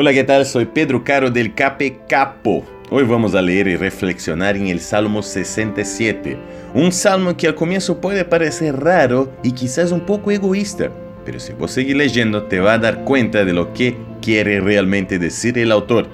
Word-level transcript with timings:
Hola, 0.00 0.12
¿qué 0.12 0.22
tal? 0.22 0.46
Soy 0.46 0.64
Pedro 0.64 1.02
Caro 1.02 1.28
del 1.28 1.56
Cape 1.56 1.98
Capo. 2.08 2.64
Hoy 2.88 3.02
vamos 3.02 3.34
a 3.34 3.42
leer 3.42 3.66
y 3.66 3.74
reflexionar 3.74 4.56
en 4.56 4.68
el 4.68 4.78
Salmo 4.78 5.24
67, 5.24 6.38
un 6.72 6.92
salmo 6.92 7.36
que 7.36 7.48
al 7.48 7.56
comienzo 7.56 8.00
puede 8.00 8.24
parecer 8.24 8.76
raro 8.76 9.32
y 9.42 9.50
quizás 9.50 9.90
un 9.90 10.06
poco 10.06 10.30
egoísta, 10.30 10.92
pero 11.24 11.40
si 11.40 11.52
vos 11.52 11.72
seguís 11.72 11.96
leyendo 11.96 12.44
te 12.44 12.60
va 12.60 12.74
a 12.74 12.78
dar 12.78 13.02
cuenta 13.02 13.44
de 13.44 13.52
lo 13.52 13.72
que 13.72 13.96
quiere 14.22 14.60
realmente 14.60 15.18
decir 15.18 15.58
el 15.58 15.72
autor. 15.72 16.06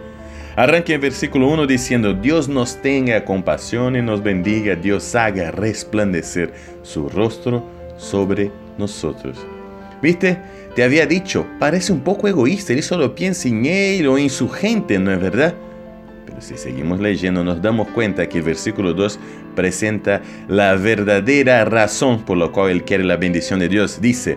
Arranca 0.56 0.94
en 0.94 1.02
versículo 1.02 1.48
1 1.48 1.66
diciendo, 1.66 2.14
Dios 2.14 2.48
nos 2.48 2.80
tenga 2.80 3.22
compasión 3.26 3.96
y 3.96 4.00
nos 4.00 4.22
bendiga, 4.22 4.76
Dios 4.76 5.14
haga 5.14 5.50
resplandecer 5.50 6.54
su 6.80 7.10
rostro 7.10 7.62
sobre 7.98 8.50
nosotros. 8.78 9.36
¿Viste? 10.04 10.36
Te 10.74 10.84
había 10.84 11.06
dicho, 11.06 11.46
parece 11.58 11.90
un 11.90 12.00
poco 12.00 12.28
egoísta, 12.28 12.74
él 12.74 12.82
solo 12.82 13.14
piensa 13.14 13.48
en 13.48 13.64
él 13.64 14.06
o 14.06 14.18
en 14.18 14.28
su 14.28 14.50
gente, 14.50 14.98
¿no 14.98 15.10
es 15.10 15.18
verdad? 15.18 15.54
Pero 16.26 16.42
si 16.42 16.58
seguimos 16.58 17.00
leyendo 17.00 17.42
nos 17.42 17.62
damos 17.62 17.88
cuenta 17.88 18.28
que 18.28 18.36
el 18.36 18.44
versículo 18.44 18.92
2 18.92 19.18
presenta 19.56 20.20
la 20.46 20.74
verdadera 20.74 21.64
razón 21.64 22.22
por 22.22 22.36
la 22.36 22.48
cual 22.48 22.72
él 22.72 22.84
quiere 22.84 23.02
la 23.02 23.16
bendición 23.16 23.60
de 23.60 23.68
Dios. 23.70 23.98
Dice, 24.02 24.36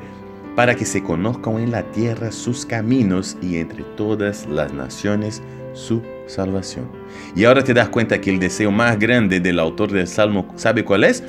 para 0.56 0.74
que 0.74 0.86
se 0.86 1.04
conozcan 1.04 1.60
en 1.60 1.72
la 1.72 1.84
tierra 1.92 2.32
sus 2.32 2.66
caminos 2.66 3.36
y 3.42 3.58
entre 3.58 3.84
todas 3.98 4.48
las 4.48 4.72
naciones 4.72 5.42
su 5.74 6.02
salvación. 6.28 6.90
Y 7.36 7.44
ahora 7.44 7.62
te 7.62 7.74
das 7.74 7.90
cuenta 7.90 8.22
que 8.22 8.30
el 8.30 8.40
deseo 8.40 8.72
más 8.72 8.98
grande 8.98 9.42
del 9.42 9.60
autor 9.60 9.92
del 9.92 10.08
Salmo, 10.08 10.48
¿sabe 10.56 10.86
cuál 10.86 11.04
es? 11.04 11.26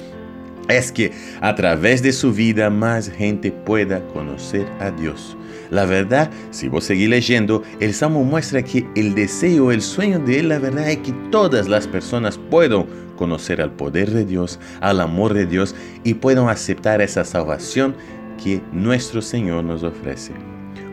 Es 0.68 0.92
que 0.92 1.12
a 1.40 1.54
través 1.54 2.02
de 2.02 2.12
su 2.12 2.32
vida 2.32 2.70
más 2.70 3.10
gente 3.10 3.50
pueda 3.50 4.00
conocer 4.08 4.66
a 4.80 4.90
Dios. 4.90 5.36
La 5.70 5.84
verdad, 5.84 6.30
si 6.50 6.68
vos 6.68 6.84
seguís 6.84 7.08
leyendo, 7.08 7.62
el 7.80 7.92
Salmo 7.92 8.24
muestra 8.24 8.62
que 8.62 8.86
el 8.96 9.14
deseo, 9.14 9.70
el 9.70 9.82
sueño 9.82 10.18
de 10.18 10.40
él, 10.40 10.48
la 10.48 10.58
verdad 10.58 10.90
es 10.90 10.98
que 10.98 11.12
todas 11.30 11.68
las 11.68 11.86
personas 11.86 12.38
puedan 12.50 12.86
conocer 13.16 13.60
al 13.60 13.72
poder 13.72 14.10
de 14.10 14.24
Dios, 14.24 14.58
al 14.80 15.00
amor 15.00 15.34
de 15.34 15.46
Dios 15.46 15.74
y 16.04 16.14
puedan 16.14 16.48
aceptar 16.48 17.02
esa 17.02 17.24
salvación 17.24 17.94
que 18.42 18.62
nuestro 18.72 19.20
Señor 19.20 19.64
nos 19.64 19.82
ofrece. 19.82 20.32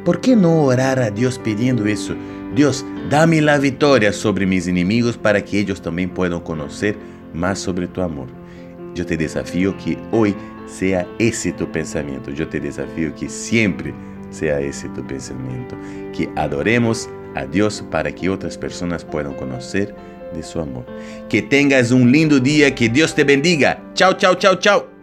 ¿Por 0.03 0.19
qué 0.19 0.35
no 0.35 0.63
orar 0.63 0.99
a 0.99 1.09
Dios 1.09 1.39
pidiendo 1.39 1.85
eso? 1.85 2.13
Dios, 2.55 2.85
dame 3.09 3.41
la 3.41 3.57
victoria 3.57 4.11
sobre 4.11 4.45
mis 4.45 4.67
enemigos 4.67 5.17
para 5.17 5.43
que 5.43 5.59
ellos 5.59 5.81
también 5.81 6.09
puedan 6.09 6.41
conocer 6.41 6.95
más 7.33 7.59
sobre 7.59 7.87
tu 7.87 8.01
amor. 8.01 8.27
Yo 8.95 9.05
te 9.05 9.17
desafío 9.17 9.77
que 9.77 9.97
hoy 10.11 10.33
sea 10.67 11.05
ese 11.19 11.51
tu 11.51 11.71
pensamiento. 11.71 12.31
Yo 12.31 12.47
te 12.47 12.59
desafío 12.59 13.13
que 13.13 13.29
siempre 13.29 13.93
sea 14.31 14.59
ese 14.59 14.89
tu 14.89 15.05
pensamiento. 15.05 15.75
Que 16.17 16.29
adoremos 16.35 17.09
a 17.35 17.45
Dios 17.45 17.83
para 17.91 18.13
que 18.13 18.29
otras 18.29 18.57
personas 18.57 19.03
puedan 19.03 19.33
conocer 19.33 19.93
de 20.33 20.41
su 20.41 20.59
amor. 20.59 20.85
Que 21.29 21.41
tengas 21.41 21.91
un 21.91 22.11
lindo 22.11 22.39
día. 22.39 22.73
Que 22.73 22.89
Dios 22.89 23.13
te 23.13 23.25
bendiga. 23.25 23.83
Chao, 23.93 24.13
chao, 24.13 24.35
chao, 24.35 24.55
chao. 24.55 24.94